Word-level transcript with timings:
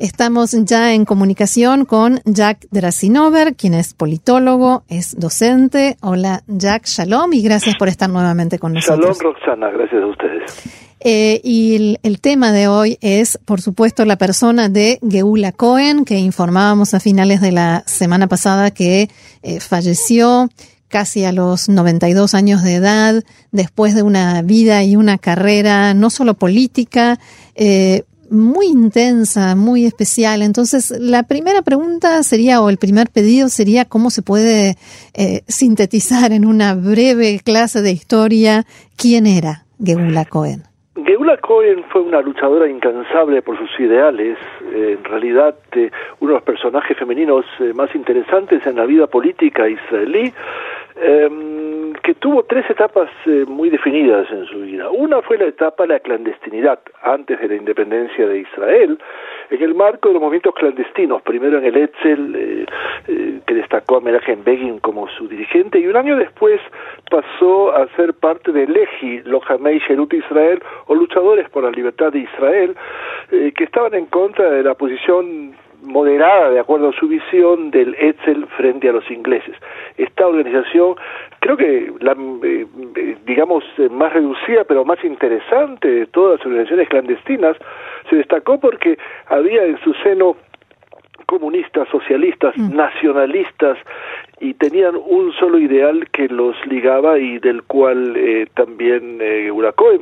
Estamos 0.00 0.56
ya 0.64 0.94
en 0.94 1.04
comunicación 1.04 1.84
con 1.84 2.20
Jack 2.24 2.66
Drasinover, 2.70 3.54
quien 3.54 3.74
es 3.74 3.92
politólogo, 3.92 4.82
es 4.88 5.14
docente. 5.20 5.98
Hola 6.00 6.40
Jack, 6.46 6.86
shalom 6.86 7.34
y 7.34 7.42
gracias 7.42 7.76
por 7.76 7.88
estar 7.88 8.08
nuevamente 8.08 8.58
con 8.58 8.72
nosotros. 8.72 9.18
Shalom 9.18 9.34
Roxana, 9.34 9.68
gracias 9.68 10.02
a 10.02 10.06
ustedes. 10.06 10.70
Eh, 11.00 11.42
y 11.44 11.98
el, 12.02 12.20
tema 12.22 12.50
de 12.50 12.66
hoy 12.66 12.96
es, 13.02 13.36
por 13.44 13.60
supuesto, 13.60 14.06
la 14.06 14.16
persona 14.16 14.70
de 14.70 14.98
Geula 15.06 15.52
Cohen, 15.52 16.06
que 16.06 16.18
informábamos 16.18 16.94
a 16.94 17.00
finales 17.00 17.42
de 17.42 17.52
la 17.52 17.82
semana 17.84 18.26
pasada 18.26 18.70
que 18.70 19.10
eh, 19.42 19.60
falleció 19.60 20.48
casi 20.88 21.24
a 21.24 21.32
los 21.32 21.68
92 21.68 22.34
años 22.34 22.62
de 22.62 22.74
edad, 22.74 23.22
después 23.52 23.94
de 23.94 24.02
una 24.02 24.40
vida 24.40 24.82
y 24.82 24.96
una 24.96 25.18
carrera 25.18 25.92
no 25.92 26.08
solo 26.08 26.34
política, 26.34 27.18
eh, 27.54 28.04
muy 28.30 28.66
intensa, 28.66 29.54
muy 29.56 29.84
especial. 29.84 30.42
Entonces, 30.42 30.90
la 30.98 31.24
primera 31.24 31.62
pregunta 31.62 32.22
sería, 32.22 32.60
o 32.62 32.70
el 32.70 32.78
primer 32.78 33.08
pedido 33.10 33.48
sería, 33.48 33.84
¿cómo 33.84 34.10
se 34.10 34.22
puede 34.22 34.76
sintetizar 35.46 36.32
en 36.32 36.46
una 36.46 36.74
breve 36.74 37.40
clase 37.44 37.82
de 37.82 37.92
historia 37.92 38.64
quién 38.96 39.26
era 39.26 39.64
Geula 39.82 40.24
Cohen? 40.24 40.70
Geula 41.04 41.36
Cohen 41.38 41.84
fue 41.90 42.02
una 42.02 42.20
luchadora 42.20 42.68
incansable 42.68 43.42
por 43.42 43.56
sus 43.56 43.70
ideales, 43.78 44.36
eh, 44.72 44.96
en 44.98 45.04
realidad 45.04 45.54
eh, 45.72 45.90
uno 46.18 46.32
de 46.32 46.38
los 46.38 46.42
personajes 46.42 46.96
femeninos 46.96 47.44
eh, 47.60 47.72
más 47.72 47.94
interesantes 47.94 48.66
en 48.66 48.76
la 48.76 48.86
vida 48.86 49.06
política 49.06 49.68
israelí, 49.68 50.32
em, 51.00 51.92
que 52.02 52.14
tuvo 52.14 52.44
tres 52.44 52.68
etapas 52.70 53.10
muy 53.46 53.70
definidas 53.70 54.30
en 54.30 54.46
su 54.46 54.60
vida. 54.60 54.90
Una 54.90 55.22
fue 55.22 55.38
la 55.38 55.46
etapa 55.46 55.84
de 55.84 55.88
la 55.90 56.00
clandestinidad, 56.00 56.78
antes 57.02 57.40
de 57.40 57.48
la 57.48 57.56
independencia 57.56 58.26
de 58.26 58.38
Israel, 58.38 58.98
en 59.50 59.62
el 59.62 59.74
marco 59.74 60.08
de 60.08 60.14
los 60.14 60.22
movimientos 60.22 60.54
clandestinos, 60.54 61.22
primero 61.22 61.58
en 61.58 61.64
el 61.64 61.76
Etzel, 61.76 62.34
eh, 62.36 62.66
eh, 63.08 63.40
que 63.46 63.54
destacó 63.54 63.96
a 63.96 64.00
Menachem 64.00 64.44
Begin 64.44 64.78
como 64.78 65.08
su 65.08 65.26
dirigente, 65.26 65.78
y 65.78 65.86
un 65.86 65.96
año 65.96 66.16
después 66.16 66.60
pasó 67.10 67.74
a 67.74 67.88
ser 67.96 68.14
parte 68.14 68.52
del 68.52 68.72
Leji, 68.72 69.22
Lojamei 69.24 69.80
Sherut 69.80 70.12
Israel, 70.14 70.62
o 70.86 70.94
luchadores 70.94 71.48
por 71.50 71.64
la 71.64 71.70
libertad 71.70 72.12
de 72.12 72.20
Israel, 72.20 72.76
eh, 73.32 73.52
que 73.56 73.64
estaban 73.64 73.94
en 73.94 74.06
contra 74.06 74.50
de 74.50 74.62
la 74.62 74.74
posición 74.74 75.54
moderada, 75.82 76.50
de 76.50 76.60
acuerdo 76.60 76.90
a 76.90 76.92
su 76.92 77.08
visión, 77.08 77.70
del 77.70 77.94
Etzel 77.98 78.46
frente 78.56 78.88
a 78.88 78.92
los 78.92 79.10
ingleses. 79.10 79.56
Esta 79.96 80.26
organización, 80.26 80.96
creo 81.40 81.56
que 81.56 81.92
la, 82.00 82.12
eh, 82.12 82.66
eh, 82.96 83.16
digamos, 83.24 83.64
eh, 83.78 83.88
más 83.88 84.12
reducida, 84.12 84.64
pero 84.64 84.84
más 84.84 85.02
interesante 85.04 85.88
de 85.88 86.06
todas 86.06 86.38
las 86.38 86.46
organizaciones 86.46 86.88
clandestinas, 86.88 87.56
se 88.08 88.16
destacó 88.16 88.58
porque 88.58 88.98
había 89.26 89.64
en 89.64 89.78
su 89.80 89.94
seno 89.94 90.36
comunistas, 91.26 91.88
socialistas, 91.88 92.56
mm. 92.56 92.74
nacionalistas, 92.74 93.78
y 94.40 94.54
tenían 94.54 94.96
un 94.96 95.32
solo 95.34 95.58
ideal 95.58 96.08
que 96.12 96.26
los 96.28 96.56
ligaba 96.66 97.18
y 97.18 97.38
del 97.38 97.62
cual 97.64 98.16
eh, 98.16 98.46
también 98.54 99.18
eh, 99.20 99.50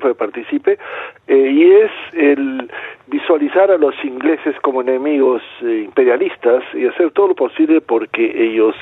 fue 0.01 0.15
partícipe, 0.15 0.79
eh, 1.27 1.51
y 1.51 1.71
es 1.71 1.91
el 2.13 2.71
visualizar 3.09 3.71
a 3.71 3.79
los 3.79 3.95
ingleses 4.05 4.55
como 4.63 4.83
enemigos 4.83 5.43
eh, 5.63 5.83
imperialistas 5.85 6.63
y 6.73 6.87
hacer 6.87 7.11
todo 7.11 7.29
lo 7.29 7.35
posible 7.35 7.81
porque 7.81 8.25
ellos 8.45 8.77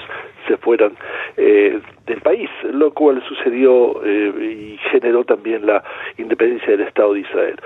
se 0.46 0.56
fueran 0.56 0.92
eh, 1.36 1.80
del 2.06 2.20
país, 2.20 2.48
lo 2.72 2.92
cual 2.92 3.22
sucedió 3.28 4.00
eh, 4.04 4.32
y 4.40 4.78
generó 4.90 5.24
también 5.24 5.66
la 5.66 5.82
independencia 6.18 6.70
del 6.70 6.82
Estado 6.82 7.14
de 7.14 7.20
Israel. 7.20 7.56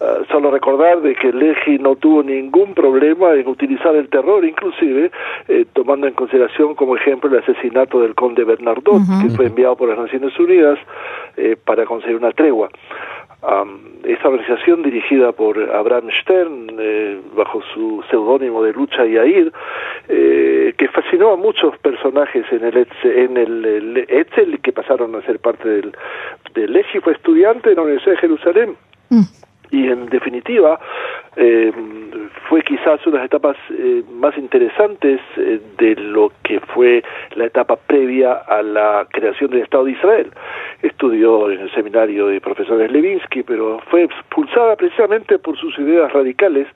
Uh, 0.00 0.24
solo 0.30 0.50
recordar 0.50 1.00
de 1.00 1.14
que 1.14 1.32
Leji 1.32 1.78
no 1.78 1.96
tuvo 1.96 2.22
ningún 2.22 2.74
problema 2.74 3.34
en 3.34 3.48
utilizar 3.48 3.96
el 3.96 4.08
terror, 4.08 4.44
inclusive 4.44 5.10
eh, 5.48 5.64
tomando 5.72 6.06
en 6.06 6.14
consideración 6.14 6.74
como 6.74 6.96
ejemplo 6.96 7.30
el 7.30 7.42
asesinato 7.42 8.00
del 8.00 8.14
conde 8.14 8.44
Bernardot, 8.44 9.02
que 9.22 9.30
fue 9.34 9.46
enviado 9.46 9.76
por 9.76 9.88
las 9.88 9.98
Naciones 9.98 10.38
Unidas 10.38 10.78
eh, 11.36 11.56
para 11.64 11.84
conseguir 11.84 12.16
una 12.16 12.32
tregua. 12.32 12.68
Um, 13.42 13.78
esta 14.02 14.28
organización 14.28 14.82
dirigida 14.82 15.32
por 15.32 15.58
Abraham 15.70 16.08
Stern, 16.22 16.68
eh, 16.78 17.20
bajo 17.36 17.60
su 17.74 18.02
seudónimo 18.10 18.62
de 18.62 18.72
Lucha 18.72 19.04
Yair, 19.04 19.52
eh, 20.08 20.45
fascinó 20.96 21.32
a 21.32 21.36
muchos 21.36 21.76
personajes 21.78 22.44
en 22.50 22.64
el, 22.64 22.88
en 23.04 23.36
el, 23.36 24.06
Etzel 24.08 24.60
que 24.60 24.72
pasaron 24.72 25.14
a 25.14 25.22
ser 25.22 25.38
parte 25.38 25.68
del, 25.68 25.92
del 26.54 26.84
fue 27.02 27.12
estudiante 27.12 27.70
en 27.70 27.76
la 27.76 27.82
Universidad 27.82 28.12
de 28.12 28.20
Jerusalén. 28.20 28.76
Mm 29.10 29.22
y 29.70 29.88
en 29.88 30.06
definitiva 30.06 30.78
eh, 31.36 31.72
fue 32.48 32.62
quizás 32.62 33.04
una 33.06 33.16
de 33.16 33.18
las 33.18 33.26
etapas 33.26 33.56
eh, 33.70 34.02
más 34.12 34.36
interesantes 34.38 35.20
eh, 35.36 35.60
de 35.78 35.96
lo 35.96 36.32
que 36.42 36.60
fue 36.60 37.02
la 37.34 37.46
etapa 37.46 37.76
previa 37.76 38.32
a 38.32 38.62
la 38.62 39.06
creación 39.10 39.50
del 39.50 39.62
Estado 39.62 39.84
de 39.84 39.92
Israel. 39.92 40.30
Estudió 40.82 41.50
en 41.50 41.60
el 41.60 41.70
seminario 41.72 42.26
de 42.28 42.40
profesores 42.40 42.90
Levinsky, 42.90 43.42
pero 43.42 43.80
fue 43.90 44.04
expulsada 44.04 44.76
precisamente 44.76 45.38
por 45.38 45.56
sus 45.56 45.78
ideas 45.78 46.12
radicales 46.12 46.66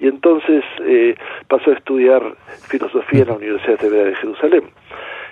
y 0.00 0.08
entonces 0.08 0.64
pasó 1.48 1.70
a 1.70 1.74
estudiar 1.74 2.22
filosofía 2.68 3.22
en 3.22 3.28
la 3.28 3.34
Universidad 3.34 3.78
de 3.78 4.14
Jerusalén. 4.16 4.64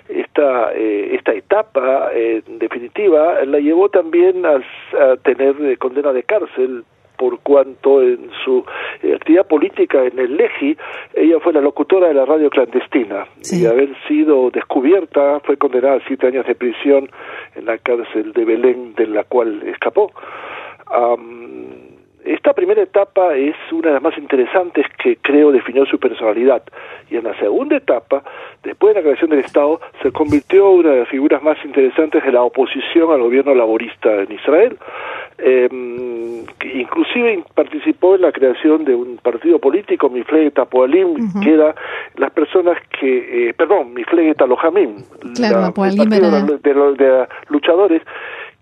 Esta, 0.09 0.73
eh, 0.73 1.15
esta 1.15 1.33
etapa 1.33 2.09
eh, 2.13 2.43
definitiva 2.45 3.43
la 3.45 3.59
llevó 3.59 3.89
también 3.89 4.45
a, 4.45 4.59
tener 5.23 5.55
eh, 5.61 5.77
condena 5.77 6.11
de 6.11 6.23
cárcel 6.23 6.83
por 7.17 7.39
cuanto 7.39 8.01
en 8.01 8.29
su 8.43 8.65
eh, 9.01 9.15
actividad 9.15 9.47
política 9.47 10.03
en 10.03 10.17
el 10.19 10.37
Leji, 10.37 10.77
ella 11.13 11.39
fue 11.39 11.53
la 11.53 11.61
locutora 11.61 12.07
de 12.07 12.13
la 12.13 12.25
radio 12.25 12.49
clandestina 12.49 13.25
y 13.51 13.65
haber 13.65 13.89
sido 14.07 14.49
descubierta 14.49 15.39
fue 15.41 15.57
condenada 15.57 15.95
a 15.95 16.07
siete 16.07 16.27
años 16.27 16.45
de 16.45 16.55
prisión 16.55 17.09
en 17.55 17.65
la 17.65 17.77
cárcel 17.77 18.33
de 18.33 18.45
Belén 18.45 18.93
de 18.95 19.07
la 19.07 19.23
cual 19.23 19.61
escapó. 19.67 20.11
Esta 22.25 22.53
primera 22.53 22.81
etapa 22.81 23.35
es 23.35 23.55
una 23.71 23.89
de 23.89 23.93
las 23.95 24.03
más 24.03 24.17
interesantes 24.17 24.85
que 25.01 25.17
creo 25.17 25.51
definió 25.51 25.85
su 25.85 25.99
personalidad 25.99 26.63
y 27.09 27.17
en 27.17 27.25
la 27.25 27.37
segunda 27.37 27.75
etapa, 27.75 28.23
después 28.63 28.93
de 28.93 29.01
la 29.01 29.03
creación 29.03 29.31
del 29.31 29.39
Estado, 29.39 29.81
se 30.01 30.11
convirtió 30.11 30.71
en 30.71 30.79
una 30.79 30.89
de 30.91 30.99
las 30.99 31.09
figuras 31.09 31.43
más 31.43 31.57
interesantes 31.65 32.23
de 32.23 32.31
la 32.31 32.43
oposición 32.43 33.11
al 33.11 33.21
gobierno 33.21 33.53
laborista 33.53 34.21
en 34.21 34.31
Israel. 34.31 34.77
Eh, 35.37 35.67
inclusive 36.73 37.43
participó 37.55 38.15
en 38.15 38.21
la 38.21 38.31
creación 38.31 38.85
de 38.85 38.95
un 38.95 39.17
partido 39.17 39.59
político, 39.59 40.09
Mifleget 40.09 40.53
Poalim, 40.69 41.31
que 41.41 41.53
era 41.53 41.75
las 42.15 42.31
personas 42.31 42.77
que, 42.99 43.49
eh, 43.49 43.53
perdón, 43.53 43.93
Mifleget 43.93 44.41
Alojamim, 44.41 45.03
claro, 45.35 45.71
de, 45.71 46.57
de 46.57 47.27
luchadores 47.49 48.01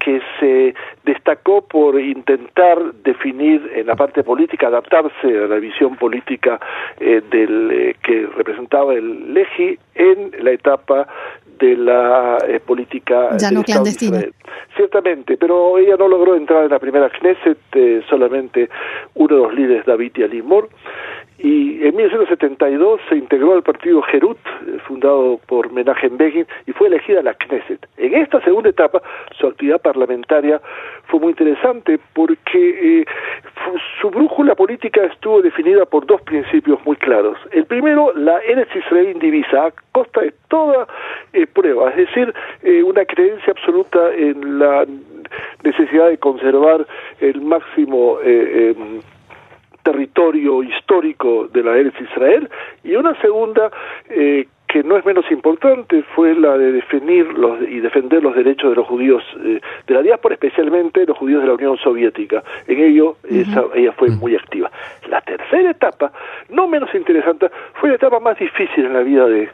que 0.03 0.19
se 0.39 0.73
destacó 1.03 1.61
por 1.61 1.99
intentar 1.99 2.93
definir 3.03 3.71
en 3.75 3.85
la 3.85 3.95
parte 3.95 4.23
política, 4.23 4.67
adaptarse 4.67 5.27
a 5.27 5.47
la 5.47 5.57
visión 5.57 5.95
política 5.95 6.59
eh, 6.99 7.21
del 7.29 7.71
eh, 7.71 7.95
que 8.03 8.27
representaba 8.35 8.93
el 8.95 9.33
Leji 9.33 9.77
en 9.95 10.31
la 10.43 10.51
etapa 10.51 11.07
de 11.61 11.77
la 11.77 12.39
eh, 12.47 12.59
política 12.59 13.37
ya 13.37 13.51
no 13.51 13.63
clandestina. 13.63 14.19
Ciertamente, 14.75 15.37
pero 15.37 15.77
ella 15.77 15.95
no 15.97 16.07
logró 16.07 16.35
entrar 16.35 16.63
en 16.63 16.71
la 16.71 16.79
primera 16.79 17.09
Knesset, 17.09 17.57
solamente 18.09 18.69
uno 19.13 19.35
de 19.35 19.41
los 19.43 19.53
líderes, 19.53 19.85
David 19.85 20.11
y 20.15 20.23
Alimor, 20.23 20.69
y 21.43 21.83
en 21.87 21.95
1972 21.95 23.01
se 23.09 23.15
integró 23.15 23.53
al 23.53 23.63
partido 23.63 24.03
Herut, 24.11 24.37
eh, 24.37 24.77
fundado 24.85 25.39
por 25.47 25.71
Menachem 25.71 26.15
Begin, 26.15 26.45
y 26.67 26.71
fue 26.71 26.87
elegida 26.87 27.23
la 27.23 27.33
Knesset. 27.33 27.87
En 27.97 28.13
esta 28.13 28.39
segunda 28.41 28.69
etapa, 28.69 29.01
su 29.39 29.47
actividad 29.47 29.81
parlamentaria 29.81 30.61
fue 31.05 31.19
muy 31.19 31.29
interesante 31.29 31.99
porque 32.13 32.99
eh, 33.01 33.05
su 33.99 34.11
brújula 34.11 34.53
política 34.53 35.03
estuvo 35.05 35.41
definida 35.41 35.85
por 35.85 36.05
dos 36.05 36.21
principios 36.21 36.79
muy 36.85 36.95
claros. 36.95 37.37
El 37.51 37.65
primero, 37.65 38.13
la 38.15 38.37
Eretz 38.41 38.75
Israel 38.75 39.09
indivisa, 39.09 39.65
a 39.65 39.73
costa 39.91 40.21
de 40.21 40.33
toda 40.47 40.87
eh, 41.41 41.47
prueba, 41.47 41.89
es 41.91 41.97
decir, 41.97 42.33
una 42.85 43.05
creencia 43.05 43.51
absoluta 43.51 44.13
en 44.15 44.59
la 44.59 44.85
necesidad 45.63 46.09
de 46.09 46.17
conservar 46.17 46.85
el 47.19 47.41
máximo 47.41 48.19
em, 48.23 49.01
territorio 49.83 50.63
histórico 50.63 51.47
de 51.47 51.63
la 51.63 51.77
Eretz 51.77 51.99
Israel 51.99 52.49
y 52.83 52.95
una 52.95 53.19
segunda 53.21 53.71
eh, 54.09 54.47
que 54.67 54.83
no 54.83 54.95
es 54.95 55.05
menos 55.05 55.29
importante 55.31 56.01
fue 56.15 56.33
la 56.33 56.57
de 56.57 56.71
definir 56.71 57.25
los, 57.37 57.61
y 57.61 57.81
defender 57.81 58.23
los 58.23 58.33
derechos 58.35 58.69
de 58.69 58.75
los 58.77 58.87
judíos 58.87 59.21
eh, 59.43 59.59
de 59.85 59.93
la 59.93 60.01
diáspora, 60.01 60.35
especialmente 60.35 61.05
los 61.05 61.17
judíos 61.17 61.41
de 61.41 61.47
la 61.47 61.55
Unión 61.55 61.77
Soviética. 61.77 62.41
En 62.67 62.79
ello 62.79 63.17
ella 63.29 63.91
fue 63.91 64.09
muy 64.11 64.35
activa. 64.35 64.71
La 65.09 65.19
tercera 65.21 65.71
etapa, 65.71 66.13
no 66.49 66.67
menos 66.69 66.93
interesante, 66.95 67.49
fue 67.73 67.89
la 67.89 67.95
etapa 67.95 68.19
más 68.21 68.39
difícil 68.39 68.85
en 68.85 68.93
la 68.93 69.01
vida 69.01 69.27
de, 69.27 69.49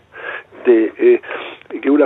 de 0.66 0.94
eh, 1.00 1.22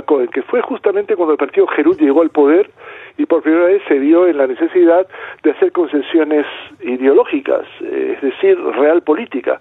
Cohen, 0.06 0.28
que 0.28 0.42
fue 0.44 0.62
justamente 0.62 1.16
cuando 1.16 1.34
el 1.34 1.38
partido 1.38 1.68
Jerut 1.68 2.00
llegó 2.00 2.22
al 2.22 2.30
poder 2.30 2.70
y 3.18 3.26
por 3.26 3.42
primera 3.42 3.66
vez 3.66 3.82
se 3.88 4.00
vio 4.00 4.28
en 4.28 4.38
la 4.38 4.48
necesidad 4.48 5.06
de 5.44 5.52
hacer 5.52 5.72
concesiones 5.72 6.46
ideológicas, 6.82 7.66
es 7.82 8.22
decir, 8.22 8.58
real 8.60 9.02
política, 9.02 9.60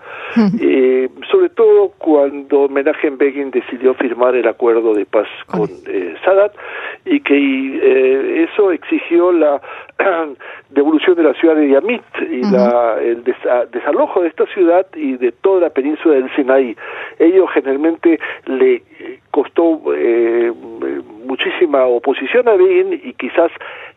eh, 0.61 1.09
sobre 1.31 1.51
todo 1.51 1.93
cuando 1.99 2.69
Menachem 2.69 3.19
Begin 3.19 3.51
decidió 3.51 3.95
firmar 3.95 4.35
el 4.35 4.49
acuerdo 4.49 4.95
de 4.95 5.05
paz 5.05 5.29
con 5.47 5.69
eh, 5.87 6.15
Sadat 6.25 6.53
y 7.05 7.21
que 7.21 7.35
eh, 7.35 8.47
eso 8.51 8.71
exigió 8.73 9.33
la 9.33 9.61
devolución 10.71 11.17
de 11.17 11.23
la 11.25 11.35
ciudad 11.35 11.57
de 11.57 11.69
Yamit 11.69 12.03
y 12.31 12.43
la, 12.51 12.99
el 13.01 13.25
desalojo 13.25 14.23
de 14.23 14.29
esta 14.29 14.47
ciudad 14.47 14.87
y 14.95 15.17
de 15.17 15.33
toda 15.33 15.63
la 15.63 15.71
península 15.71 16.15
del 16.15 16.35
Sinaí. 16.35 16.77
Ello 17.19 17.47
generalmente 17.49 18.19
le 18.47 18.83
costó 19.31 19.81
eh, 19.95 20.53
muchísima 21.25 21.85
oposición 21.87 22.49
a 22.49 22.55
Begin 22.55 23.01
y 23.05 23.13
quizás 23.15 23.51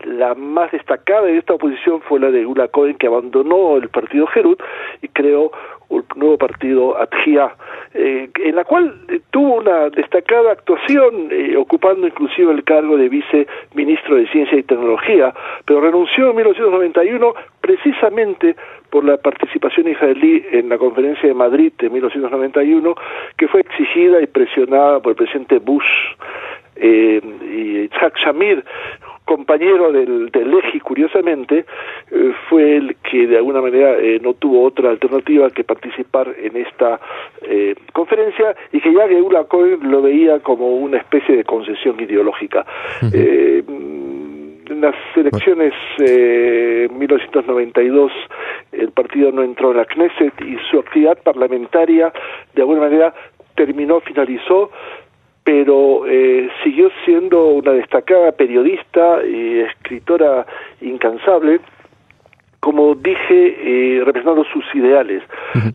la 0.03 0.35
más 0.35 0.71
destacada 0.71 1.23
de 1.23 1.37
esta 1.37 1.53
oposición 1.53 2.01
fue 2.01 2.19
la 2.19 2.29
de 2.29 2.45
Gula 2.45 2.67
Cohen 2.67 2.95
que 2.95 3.07
abandonó 3.07 3.77
el 3.77 3.89
partido 3.89 4.27
Herut 4.33 4.61
y 5.01 5.07
creó 5.07 5.51
un 5.95 6.05
nuevo 6.15 6.37
partido 6.37 6.97
Atgia, 6.97 7.55
eh, 7.93 8.29
en 8.39 8.55
la 8.55 8.63
cual 8.63 8.93
tuvo 9.31 9.55
una 9.55 9.89
destacada 9.89 10.51
actuación, 10.51 11.29
eh, 11.31 11.55
ocupando 11.57 12.07
inclusive 12.07 12.51
el 12.51 12.63
cargo 12.63 12.97
de 12.97 13.09
viceministro 13.09 14.15
de 14.15 14.27
Ciencia 14.27 14.57
y 14.57 14.63
Tecnología, 14.63 15.33
pero 15.65 15.81
renunció 15.81 16.29
en 16.29 16.35
1991 16.37 17.33
precisamente 17.61 18.55
por 18.89 19.03
la 19.03 19.17
participación 19.17 19.87
israelí 19.87 20.45
en 20.51 20.69
la 20.69 20.77
conferencia 20.77 21.27
de 21.27 21.33
Madrid 21.33 21.73
de 21.79 21.89
1991, 21.89 22.95
que 23.37 23.47
fue 23.47 23.61
exigida 23.61 24.21
y 24.21 24.27
presionada 24.27 24.99
por 24.99 25.11
el 25.11 25.15
presidente 25.15 25.59
Bush 25.59 25.85
eh, 26.75 27.21
y 27.41 27.95
Isaac 27.95 28.17
Shamir, 28.17 28.63
compañero 29.25 29.91
del, 29.91 30.29
del 30.31 30.53
curiosamente, 30.83 31.65
eh, 32.11 32.33
fue 32.49 32.77
el 32.77 32.95
que 32.97 33.27
de 33.27 33.37
alguna 33.37 33.61
manera 33.61 33.97
eh, 33.97 34.19
no 34.21 34.33
tuvo 34.33 34.63
otra 34.63 34.89
alternativa 34.89 35.49
que 35.49 35.63
participar 35.63 36.33
en 36.37 36.57
esta 36.57 36.99
eh, 37.41 37.75
conferencia 37.93 38.55
y 38.71 38.81
que 38.81 38.93
ya 38.93 39.07
Geula 39.07 39.45
Cohen 39.45 39.91
lo 39.91 40.01
veía 40.01 40.39
como 40.39 40.75
una 40.75 40.97
especie 40.97 41.35
de 41.35 41.43
concesión 41.43 41.99
ideológica. 41.99 42.65
en 44.69 44.81
las 44.81 44.95
elecciones 45.15 45.73
eh, 45.99 46.87
1992 46.91 48.11
el 48.71 48.91
partido 48.91 49.31
no 49.31 49.43
entró 49.43 49.71
en 49.71 49.77
la 49.77 49.85
Knesset 49.85 50.33
y 50.41 50.57
su 50.69 50.79
actividad 50.79 51.17
parlamentaria 51.23 52.11
de 52.53 52.61
alguna 52.61 52.81
manera 52.81 53.13
terminó, 53.55 53.99
finalizó 54.01 54.71
pero 55.43 56.07
eh, 56.07 56.49
siguió 56.63 56.89
siendo 57.05 57.47
una 57.47 57.71
destacada 57.71 58.31
periodista 58.31 59.25
y 59.25 59.59
escritora 59.59 60.45
incansable, 60.81 61.59
como 62.59 62.95
dije, 62.95 63.97
eh, 63.97 64.03
representando 64.05 64.45
sus 64.45 64.63
ideales. 64.73 65.21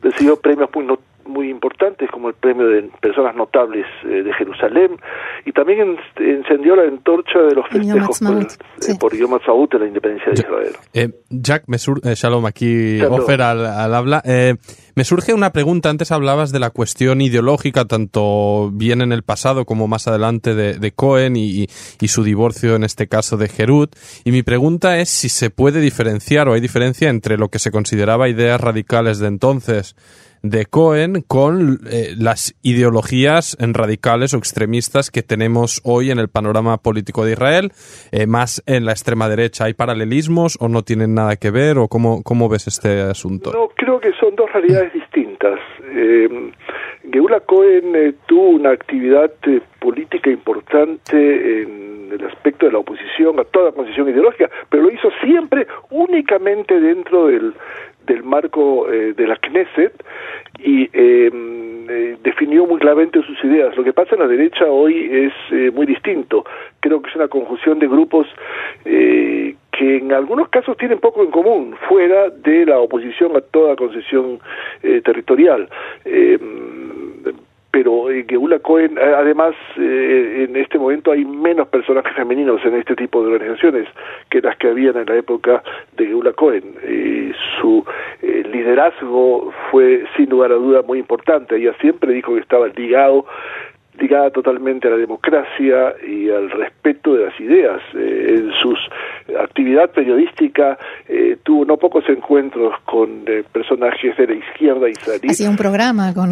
Recibió 0.03 0.41
premios 0.41 0.71
muy, 0.75 0.87
muy 1.29 1.51
importantes 1.51 2.11
como 2.11 2.29
el 2.29 2.35
premio 2.35 2.67
de 2.67 2.91
personas 3.01 3.37
notables 3.37 3.87
eh, 4.05 4.23
de 4.23 4.33
Jerusalén 4.33 4.97
y 5.45 5.53
también 5.53 5.97
encendió 6.17 6.75
la 6.75 6.83
antorcha 6.85 7.39
de 7.41 7.55
los 7.55 7.69
festejos 7.69 8.21
por, 8.99 9.15
Yom 9.15 9.35
Ha'atzmaut 9.35 9.73
de 9.73 9.79
la 9.79 9.87
independencia 9.87 10.33
de 10.33 10.41
Israel. 10.41 10.77
Eh, 10.95 11.09
Jack, 11.29 11.65
me 11.67 11.77
eh, 11.77 12.15
Shalom, 12.15 12.47
aquí 12.47 13.01
Ofer 13.03 13.43
al, 13.43 13.95
habla. 13.95 14.23
Me 14.99 15.05
surge 15.05 15.33
una 15.33 15.53
pregunta, 15.53 15.91
antes 15.91 16.11
hablabas 16.11 16.51
de 16.51 16.59
la 16.59 16.71
cuestión 16.71 17.21
ideológica, 17.21 17.85
tanto 17.85 18.69
bien 18.73 19.01
en 19.01 19.13
el 19.13 19.23
pasado 19.23 19.65
como 19.65 19.87
más 19.87 20.09
adelante 20.09 20.57
de, 20.57 20.91
Cohen 20.91 21.37
y, 21.37 21.69
su 22.09 22.25
divorcio 22.25 22.75
en 22.75 22.83
este 22.83 23.07
caso 23.07 23.37
de 23.37 23.47
Jerut, 23.47 23.95
y 24.25 24.33
mi 24.33 24.43
pregunta 24.43 24.99
es 24.99 25.09
si 25.09 25.29
se 25.29 25.51
puede 25.51 25.81
diferenciar 25.81 26.49
o 26.49 26.55
hay 26.55 26.61
diferencia 26.61 27.11
entre 27.11 27.39
lo 27.39 27.49
que 27.49 27.61
se 27.61 27.71
consideraba 27.71 28.29
ideas 28.29 28.61
radicales 28.61 29.21
de 29.21 29.29
entonces, 29.29 29.95
de 30.43 30.67
Cohen 30.67 31.23
con 31.27 31.81
eh, 31.91 32.15
las 32.17 32.55
ideologías 32.63 33.57
radicales 33.61 34.35
o 34.35 34.39
extremistas 34.39 35.11
que 35.11 35.23
tenemos 35.23 35.81
hoy 35.85 36.11
en 36.11 36.19
el 36.19 36.29
panorama 36.29 36.79
político 36.79 37.25
de 37.25 37.33
Israel, 37.33 37.73
eh, 38.13 38.27
más 38.27 38.63
en 38.67 38.85
la 38.85 38.93
extrema 38.93 39.29
derecha. 39.29 39.65
¿Hay 39.65 39.75
paralelismos 39.75 40.57
o 40.61 40.69
no 40.69 40.83
tienen 40.83 41.15
nada 41.15 41.37
que 41.37 41.51
ver 41.51 41.79
o 41.79 41.89
cómo, 41.89 42.23
cómo 42.23 42.49
ves 42.49 42.67
este 42.67 43.01
asunto? 43.03 43.53
No, 43.53 43.69
creo 43.77 44.01
que 44.01 44.11
son 44.21 44.35
dos 44.37 44.51
realidades 44.53 44.88
distintas. 44.93 45.59
Eh, 45.83 46.51
Geula 47.11 47.41
Cohen 47.41 47.95
eh, 47.95 48.15
tuvo 48.27 48.51
una 48.51 48.71
actividad 48.71 49.31
política 49.81 50.31
importante 50.31 51.63
en 51.63 52.09
el 52.13 52.25
aspecto 52.27 52.67
de 52.67 52.73
la 52.73 52.79
oposición 52.79 53.39
a 53.39 53.45
toda 53.45 53.73
posición 53.73 54.09
ideológica, 54.09 54.51
pero 54.69 54.85
lo 54.85 54.91
hizo 54.91 55.11
siempre 55.23 55.67
únicamente 55.91 56.81
dentro 56.81 57.27
del, 57.27 57.55
del 58.07 58.25
marco 58.25 58.91
eh, 58.91 59.13
de 59.13 59.27
la 59.27 59.37
Knesset 59.37 59.93
y 60.59 60.89
em, 60.93 61.89
eh, 61.89 62.17
definió 62.23 62.67
muy 62.67 62.81
claramente 62.81 63.23
sus 63.23 63.43
ideas. 63.45 63.77
Lo 63.77 63.85
que 63.85 63.93
pasa 63.93 64.15
en 64.15 64.23
la 64.23 64.27
derecha 64.27 64.67
hoy 64.67 65.09
es 65.11 65.33
eh, 65.53 65.71
muy 65.71 65.87
distinto. 65.87 66.45
Creo 66.81 67.01
que 67.01 67.11
es 67.11 67.17
una 67.17 67.29
conjunción 67.29 67.79
de 67.79 67.87
grupos 67.87 68.27
que 68.85 69.57
en 69.81 70.13
algunos 70.13 70.49
casos 70.49 70.77
tienen 70.77 70.99
poco 70.99 71.23
en 71.23 71.31
común, 71.31 71.77
fuera 71.89 72.31
de 72.31 72.67
la 72.67 72.79
oposición 72.79 73.37
a 73.37 73.41
toda 73.41 73.77
concesión 73.77 74.41
territorial 74.83 75.69
em, 76.05 76.99
pero 77.79 78.11
eh, 78.11 78.25
Geula 78.29 78.59
Cohen, 78.59 78.99
eh, 78.99 79.15
además, 79.17 79.55
eh, 79.77 80.47
en 80.49 80.57
este 80.57 80.79
momento 80.79 81.13
hay 81.13 81.25
menos 81.25 81.69
personajes 81.69 82.13
femeninos 82.15 82.61
en 82.65 82.75
este 82.75 82.97
tipo 82.97 83.23
de 83.23 83.33
organizaciones 83.33 83.87
que 84.31 84.41
las 84.41 84.57
que 84.57 84.67
habían 84.67 84.97
en 84.97 85.07
la 85.07 85.17
época 85.17 85.63
de 85.97 86.07
Geula 86.07 86.33
Cohen. 86.33 86.75
Su 87.61 87.85
liderazgo 88.21 89.53
fue, 89.71 90.05
sin 90.17 90.31
lugar 90.31 90.51
a 90.51 90.57
duda, 90.57 90.83
muy 90.83 90.99
importante. 90.99 91.57
Ella 91.57 91.73
siempre 91.81 92.13
dijo 92.13 92.35
que 92.35 92.41
estaba 92.41 92.67
ligado 92.69 93.27
ligada 93.99 94.31
totalmente 94.31 94.89
a 94.89 94.93
la 94.93 94.97
democracia 94.97 95.95
y 96.07 96.31
al 96.31 96.51
respeto 96.51 97.15
de 97.15 97.27
las 97.27 97.41
ideas. 97.41 97.81
Eh, 97.95 98.37
en 98.39 98.53
su 98.53 98.75
actividad 99.39 99.91
periodística 99.91 100.79
eh, 101.09 101.37
tuvo 101.43 101.65
no 101.65 101.77
pocos 101.77 102.05
encuentros 102.09 102.75
con 102.85 103.25
eh, 103.27 103.45
personajes 103.53 104.17
de 104.17 104.27
la 104.27 104.35
izquierda 104.35 104.89
israelí. 104.89 105.29
Hacía 105.29 105.51
un 105.51 105.57
programa 105.57 106.15
con... 106.15 106.31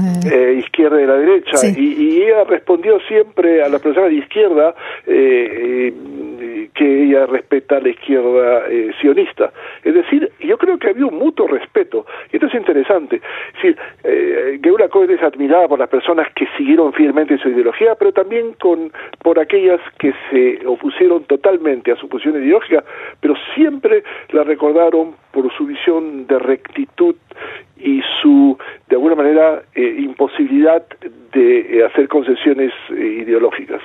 izquierda 0.57 1.03
y 1.03 1.07
la 1.07 1.17
derecha. 1.17 1.67
Y, 1.77 1.81
y, 1.81 2.23
ella 2.23 2.45
respondió 2.45 2.99
siempre 3.09 3.63
a 3.63 3.69
las 3.69 3.81
personas 3.81 4.11
de 4.11 4.17
izquierda 4.17 4.75
que 6.75 7.05
ella 7.05 7.27
respeta 7.27 7.77
a 7.77 7.81
la 7.81 7.89
izquierda 7.89 8.65
sionista. 9.01 9.53
Es 9.85 9.95
decir, 9.95 10.31
yo 10.41 10.59
creo 10.59 10.79
que 10.79 10.91
había 10.91 11.07
un 11.07 11.19
mutuo 11.19 11.47
respeto. 11.47 12.07
Y 12.33 12.37
esto 12.37 12.47
es 12.47 12.55
interesante. 12.55 13.17
Es 13.17 13.55
decir, 13.55 13.77
eh, 14.05 14.59
Geula 14.63 14.89
Cohen 14.89 15.11
es 15.11 15.23
admirada 15.23 15.69
por 15.69 15.79
las 15.79 15.89
personas 15.89 16.29
que 16.35 16.47
siguieron 16.57 16.93
fielmente 16.93 17.39
su 17.39 17.49
ideología, 17.49 17.95
pero 17.95 18.13
también 18.13 18.55
con, 18.55 18.93
por 19.23 19.39
aquellas 19.39 19.81
que 19.99 20.13
se 20.31 20.67
opusieron 20.67 21.25
totalmente 21.25 21.93
a 21.93 21.97
su 21.97 22.09
posición 22.09 22.37
ideológica, 22.37 22.85
pero 23.21 23.35
siempre 23.55 24.03
la 24.31 24.45
recordaron 24.45 25.15
por 25.33 25.53
su 25.57 25.67
visión 25.67 26.27
de 26.27 26.39
rectitud 26.39 27.17
y 27.79 28.01
su, 28.23 28.59
de 28.89 28.97
alguna 28.97 29.15
manera, 29.15 29.63
eh, 29.75 29.97
imposibilidad 29.99 30.83
de 31.33 31.79
eh, 31.79 31.85
hacer 31.85 32.09
concesiones 32.09 32.73
ideológicas. 32.91 33.83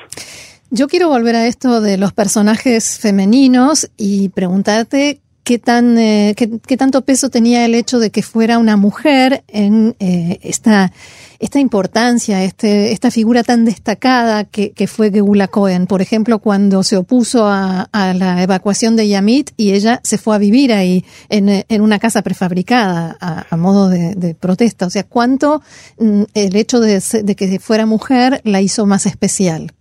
Yo 0.73 0.87
quiero 0.87 1.09
volver 1.09 1.35
a 1.35 1.47
esto 1.47 1.81
de 1.81 1.97
los 1.97 2.13
personajes 2.13 2.97
femeninos 2.97 3.91
y 3.97 4.29
preguntarte 4.29 5.19
qué, 5.43 5.59
tan, 5.59 5.97
eh, 5.97 6.33
qué, 6.37 6.77
tanto 6.77 7.01
peso 7.01 7.29
tenía 7.29 7.65
el 7.65 7.75
hecho 7.75 7.99
de 7.99 8.09
que 8.09 8.23
fuera 8.23 8.57
una 8.57 8.77
mujer 8.77 9.43
en 9.49 9.97
eh, 9.99 10.39
esta, 10.43 10.93
esta 11.39 11.59
importancia, 11.59 12.41
este, 12.45 12.93
esta 12.93 13.11
figura 13.11 13.43
tan 13.43 13.65
destacada 13.65 14.45
que, 14.45 14.71
que 14.71 14.87
fue 14.87 15.11
Geula 15.11 15.49
Cohen. 15.49 15.87
Por 15.87 16.01
ejemplo, 16.01 16.39
cuando 16.39 16.83
se 16.83 16.95
opuso 16.95 17.47
a, 17.47 17.89
la 17.91 18.41
evacuación 18.41 18.95
de 18.95 19.09
Yamit 19.09 19.51
y 19.57 19.73
ella 19.73 19.99
se 20.05 20.17
fue 20.17 20.35
a 20.35 20.37
vivir 20.37 20.71
ahí 20.71 21.03
en, 21.27 21.65
en 21.67 21.81
una 21.81 21.99
casa 21.99 22.21
prefabricada 22.21 23.17
a, 23.19 23.57
modo 23.57 23.89
de, 23.89 24.35
protesta. 24.39 24.85
O 24.85 24.89
sea, 24.89 25.03
¿cuánto 25.03 25.61
mm, 25.99 26.23
el 26.33 26.55
hecho 26.55 26.79
de, 26.79 27.03
de 27.23 27.35
que 27.35 27.59
fuera 27.59 27.85
mujer 27.85 28.39
la 28.45 28.61
hizo 28.61 28.85
más 28.85 29.05
especial? 29.05 29.73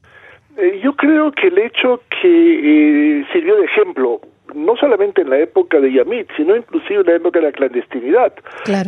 Eh, 0.60 0.80
yo 0.82 0.94
creo 0.94 1.32
que 1.32 1.48
el 1.48 1.58
hecho 1.58 2.02
que 2.20 3.24
sirvió 3.32 3.56
de 3.56 3.64
ejemplo 3.64 4.20
no 4.54 4.76
solamente 4.76 5.22
en 5.22 5.30
la 5.30 5.38
época 5.38 5.80
de 5.80 5.92
Yamit, 5.92 6.28
sino 6.36 6.56
inclusive 6.56 7.00
en 7.00 7.06
la 7.06 7.14
época 7.14 7.38
de 7.38 7.46
la 7.46 7.52
clandestinidad. 7.52 8.32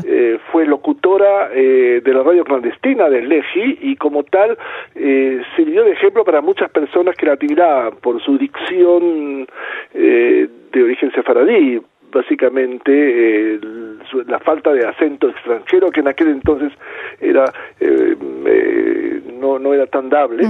Eh, 0.07 0.39
fue 0.51 0.67
locutora 0.67 1.51
eh, 1.53 2.01
de 2.05 2.15
la 2.15 2.23
radio 2.23 2.45
clandestina 2.45 3.09
del 3.09 3.29
Leji 3.29 3.79
y 3.81 3.97
como 3.97 4.25
tal 4.25 4.57
eh, 4.95 5.43
sirvió 5.57 5.85
de 5.85 5.93
ejemplo 5.93 6.25
para 6.25 6.41
muchas 6.41 6.71
personas 6.71 7.17
que 7.17 7.27
la 7.27 7.33
admiraban 7.33 7.97
por 8.01 8.23
su 8.23 8.39
dicción 8.39 9.47
eh, 9.95 10.49
de 10.73 10.83
origen 10.83 11.13
sefaradí, 11.13 11.81
básicamente 12.13 13.59
la 14.27 14.39
falta 14.41 14.73
de 14.73 14.87
acento 14.87 15.29
extranjero 15.29 15.91
que 15.91 16.01
en 16.01 16.09
aquel 16.09 16.29
entonces 16.29 16.73
era 17.21 17.45
no, 17.81 18.17
no 19.63 19.73
era 19.73 19.87
tan 19.87 20.09
dable. 20.09 20.45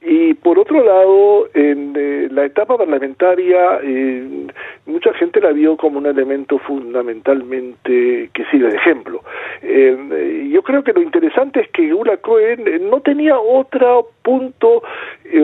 Y 0.00 0.34
por 0.34 0.58
otro 0.58 0.84
lado, 0.84 1.48
en 1.54 1.92
eh, 1.96 2.28
la 2.30 2.44
etapa 2.44 2.76
parlamentaria, 2.76 3.80
eh, 3.82 4.46
mucha 4.86 5.12
gente 5.14 5.40
la 5.40 5.50
vio 5.52 5.76
como 5.76 5.98
un 5.98 6.06
elemento 6.06 6.58
fundamentalmente 6.58 8.30
que 8.32 8.44
sirve 8.50 8.70
de 8.70 8.76
ejemplo. 8.76 9.22
Eh, 9.62 10.48
yo 10.52 10.62
creo 10.62 10.84
que 10.84 10.92
lo 10.92 11.02
interesante 11.02 11.60
es 11.60 11.68
que 11.70 11.92
Gula 11.92 12.16
Cohen 12.18 12.64
no 12.88 13.00
tenía 13.00 13.38
otro 13.38 14.10
punto 14.22 14.82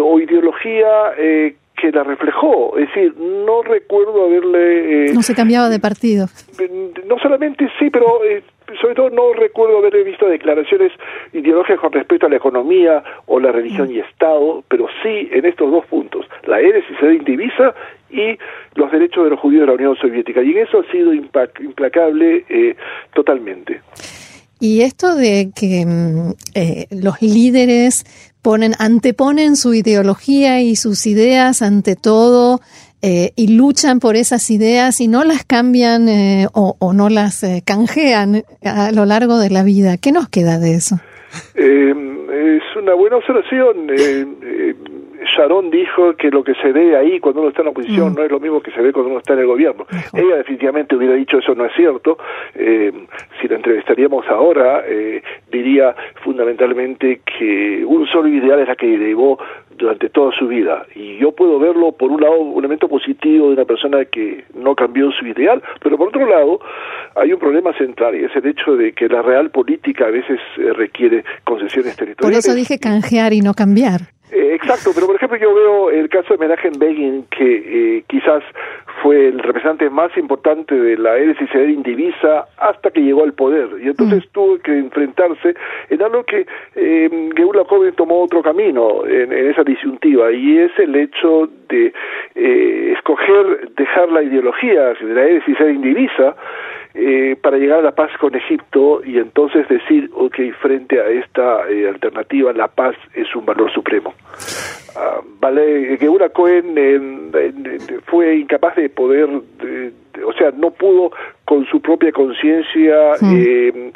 o 0.00 0.20
ideología 0.20 1.12
que 1.76 1.90
la 1.90 2.04
reflejó, 2.04 2.78
es 2.78 2.86
decir, 2.88 3.14
no 3.18 3.62
recuerdo 3.62 4.26
haberle... 4.26 5.12
no 5.12 5.22
se 5.22 5.34
cambiaba 5.34 5.68
de 5.68 5.80
partido. 5.80 6.26
No 7.06 7.18
solamente 7.18 7.68
sí, 7.78 7.90
pero 7.90 8.20
sobre 8.80 8.94
todo 8.94 9.10
no 9.10 9.32
recuerdo 9.32 9.78
haber 9.78 10.04
visto 10.04 10.26
declaraciones 10.26 10.92
ideológicas 11.32 11.80
con 11.80 11.92
respecto 11.92 12.26
a 12.26 12.28
la 12.28 12.36
economía 12.36 13.02
o 13.26 13.40
la 13.40 13.52
religión 13.52 13.90
y 13.90 13.98
Estado, 13.98 14.62
pero 14.68 14.86
sí 15.02 15.28
en 15.32 15.44
estos 15.44 15.70
dos 15.70 15.84
puntos, 15.86 16.26
la 16.46 16.60
éresis 16.60 16.96
de 17.00 17.14
indivisa 17.14 17.74
y 18.10 18.38
los 18.74 18.90
derechos 18.90 19.24
de 19.24 19.30
los 19.30 19.40
judíos 19.40 19.62
de 19.62 19.66
la 19.66 19.72
Unión 19.74 19.96
Soviética. 19.96 20.42
Y 20.42 20.52
en 20.52 20.58
eso 20.58 20.80
ha 20.80 20.92
sido 20.92 21.12
implacable 21.12 22.44
eh, 22.48 22.76
totalmente. 23.14 23.80
Y 24.60 24.82
esto 24.82 25.14
de 25.14 25.50
que 25.54 25.84
mm, 25.84 26.32
eh, 26.54 26.86
los 26.90 27.20
líderes 27.20 28.04
ponen, 28.40 28.72
anteponen 28.78 29.56
su 29.56 29.74
ideología 29.74 30.60
y 30.60 30.76
sus 30.76 31.06
ideas 31.06 31.62
ante 31.62 31.96
todo 31.96 32.60
eh, 33.06 33.32
y 33.36 33.54
luchan 33.58 34.00
por 34.00 34.16
esas 34.16 34.50
ideas 34.50 34.98
y 34.98 35.08
no 35.08 35.24
las 35.24 35.44
cambian 35.44 36.08
eh, 36.08 36.46
o, 36.54 36.94
no 36.94 37.10
las 37.10 37.44
eh, 37.44 37.60
canjean 37.62 38.44
a 38.64 38.92
lo 38.92 39.04
largo 39.04 39.36
de 39.38 39.50
la 39.50 39.62
vida. 39.62 39.98
¿Qué 39.98 40.10
nos 40.10 40.30
queda 40.30 40.58
de 40.58 40.72
eso? 40.72 40.96
es 41.54 42.62
una 42.76 42.94
buena 42.94 43.16
observación. 43.16 43.88
Sharon 45.36 45.68
dijo 45.70 46.14
que 46.16 46.30
lo 46.30 46.42
que 46.44 46.54
se 46.54 46.72
ve 46.72 46.96
ahí 46.96 47.20
cuando 47.20 47.40
uno 47.40 47.50
está 47.50 47.60
en 47.60 47.66
la 47.66 47.70
oposición 47.72 48.12
mm. 48.12 48.14
no 48.14 48.22
es 48.24 48.30
lo 48.30 48.40
mismo 48.40 48.62
que 48.62 48.70
se 48.70 48.80
ve 48.80 48.92
cuando 48.92 49.10
uno 49.10 49.18
está 49.18 49.34
en 49.34 49.40
el 49.40 49.46
gobierno. 49.46 49.84
Ella 50.14 50.36
definitivamente 50.36 50.96
hubiera 50.96 51.14
dicho 51.14 51.38
eso 51.38 51.54
no 51.54 51.66
es 51.66 51.72
cierto. 51.76 52.16
si 52.54 53.48
la 53.48 53.56
entrevistaríamos 53.56 54.26
ahora, 54.28 54.82
diría 55.52 55.94
fundamentalmente 56.22 57.20
que 57.26 57.84
un 57.84 58.06
solo 58.06 58.28
ideal 58.28 58.60
es 58.60 58.68
la 58.68 58.76
que 58.76 58.86
llevó 58.86 59.38
durante 59.76 60.08
toda 60.08 60.32
su 60.38 60.46
vida. 60.48 60.86
Y 60.94 61.18
yo 61.18 61.32
puedo 61.32 61.58
verlo, 61.58 61.92
por 61.92 62.10
un 62.10 62.20
lado, 62.20 62.36
un 62.36 62.58
elemento 62.58 62.88
positivo 62.88 63.48
de 63.48 63.54
una 63.54 63.64
persona 63.64 64.04
que 64.04 64.44
no 64.54 64.74
cambió 64.74 65.10
su 65.12 65.26
ideal, 65.26 65.62
pero 65.82 65.96
por 65.96 66.08
otro 66.08 66.26
lado, 66.26 66.60
hay 67.16 67.32
un 67.32 67.38
problema 67.38 67.72
central 67.76 68.14
y 68.14 68.24
es 68.24 68.34
el 68.36 68.46
hecho 68.46 68.76
de 68.76 68.92
que 68.92 69.08
la 69.08 69.22
real 69.22 69.50
política 69.50 70.06
a 70.06 70.10
veces 70.10 70.40
eh, 70.58 70.72
requiere 70.72 71.24
concesiones 71.44 71.96
territoriales. 71.96 72.44
Por 72.44 72.50
eso 72.50 72.54
dije 72.54 72.78
canjear 72.78 73.32
y 73.32 73.40
no 73.40 73.54
cambiar. 73.54 74.14
Eh, 74.32 74.54
exacto, 74.54 74.90
pero 74.94 75.06
por 75.06 75.16
ejemplo 75.16 75.38
yo 75.38 75.54
veo 75.54 75.90
el 75.90 76.08
caso 76.08 76.34
de 76.34 76.38
Menachem 76.38 76.72
Begin, 76.78 77.26
que 77.30 77.98
eh, 77.98 78.04
quizás 78.08 78.42
fue 79.04 79.28
el 79.28 79.38
representante 79.38 79.90
más 79.90 80.16
importante 80.16 80.74
de 80.74 80.96
la 80.96 81.18
LCCD 81.18 81.68
indivisa 81.68 82.46
hasta 82.56 82.90
que 82.90 83.02
llegó 83.02 83.22
al 83.22 83.34
poder, 83.34 83.68
y 83.78 83.88
entonces 83.88 84.24
mm. 84.24 84.32
tuvo 84.32 84.58
que 84.60 84.78
enfrentarse 84.78 85.54
en 85.90 86.02
algo 86.02 86.24
que 86.24 86.46
eh, 86.74 87.30
Geula 87.36 87.64
Joven 87.66 87.94
tomó 87.96 88.22
otro 88.22 88.42
camino 88.42 89.04
en, 89.06 89.30
esa 89.30 89.62
disyuntiva, 89.62 90.32
y 90.32 90.56
es 90.56 90.72
el 90.78 90.96
hecho 90.96 91.50
de 91.68 91.92
eh, 92.34 92.94
escoger 92.96 93.72
dejar 93.76 94.10
la 94.10 94.22
ideología 94.22 94.94
de 94.94 95.14
la 95.14 95.26
LCCD 95.26 95.74
indivisa 95.74 96.34
eh, 96.94 97.36
para 97.42 97.58
llegar 97.58 97.80
a 97.80 97.82
la 97.82 97.92
paz 97.92 98.10
con 98.20 98.34
Egipto 98.34 99.02
y 99.04 99.18
entonces 99.18 99.68
decir, 99.68 100.10
ok, 100.14 100.36
frente 100.60 101.00
a 101.00 101.08
esta 101.08 101.68
eh, 101.68 101.88
alternativa, 101.88 102.52
la 102.52 102.68
paz 102.68 102.94
es 103.14 103.34
un 103.34 103.44
valor 103.44 103.72
supremo. 103.72 104.14
Uh, 104.94 105.24
vale, 105.40 105.98
que 105.98 106.08
una 106.08 106.28
Cohen 106.28 107.32
fue 108.06 108.36
incapaz 108.36 108.76
de 108.76 108.88
poder, 108.88 109.28
o 110.26 110.32
sea, 110.32 110.50
no 110.56 110.70
pudo 110.70 111.10
con 111.44 111.66
su 111.66 111.80
propia 111.80 112.12
conciencia 112.12 113.14
eh, 113.22 113.92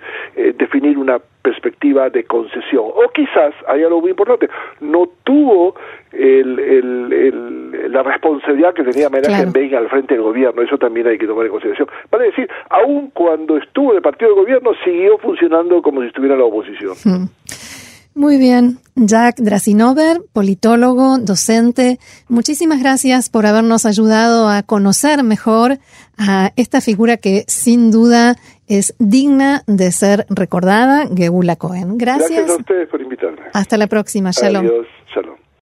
definir 0.59 0.99
una 0.99 1.21
perspectiva 1.43 2.11
de 2.11 2.25
concesión. 2.25 2.85
O 2.85 3.09
quizás, 3.15 3.55
hay 3.67 3.83
algo 3.83 4.01
muy 4.01 4.11
importante, 4.11 4.49
no 4.81 5.09
tuvo 5.25 5.75
el, 6.13 6.59
el, 6.59 7.93
la 7.93 8.03
responsabilidad 8.03 8.75
que 8.75 8.83
tenía 8.83 9.09
Menachem 9.09 9.53
claro. 9.53 9.79
al 9.79 9.89
frente 9.89 10.15
del 10.15 10.23
gobierno. 10.23 10.63
Eso 10.63 10.77
también 10.79 11.07
hay 11.07 11.19
que 11.19 11.27
tomar 11.27 11.47
en 11.47 11.53
consideración. 11.53 11.89
Vale 12.11 12.27
decir, 12.27 12.49
aun 12.71 13.11
cuando 13.11 13.57
estuvo 13.57 13.91
en 13.93 13.97
el 13.97 14.03
partido 14.03 14.35
de 14.35 14.41
gobierno, 14.41 14.73
siguió 14.85 15.19
funcionando 15.19 15.81
como 15.83 16.01
si 16.03 16.09
estuviera 16.09 16.35
en 16.35 16.41
la 16.41 16.47
oposición. 16.47 16.95
Muy 18.19 18.37
bien. 18.37 18.79
Jack 18.97 19.37
Drasinover, 19.37 20.23
politólogo, 20.33 21.19
docente, 21.19 21.99
muchísimas 22.29 22.81
gracias 22.81 23.29
por 23.29 23.47
habernos 23.47 23.87
ayudado 23.87 24.49
a 24.49 24.65
conocer 24.65 25.23
mejor 25.23 25.79
a 26.19 26.51
esta 26.57 26.81
figura 26.81 27.17
que 27.17 27.45
sin 27.47 27.93
duda 27.93 28.35
es 28.67 28.97
digna 28.99 29.63
de 29.69 29.93
ser 29.93 30.27
recordada, 30.31 31.07
Gebula 31.17 31.55
Cohen. 31.55 31.97
Gracias. 31.97 32.31
Gracias 32.31 32.51
a 32.51 32.57
ustedes 32.57 32.89
por 32.89 33.01
invitarme. 33.01 33.43
Hasta 33.53 33.77
la 33.77 33.87
próxima. 33.87 34.33
Shalom. 34.33 34.67
Adiós. 34.67 34.87
Shalom. 35.15 35.37